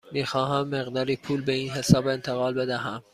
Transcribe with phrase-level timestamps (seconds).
[0.13, 3.03] می خواهم مقداری پول به این حساب انتقال بدهم.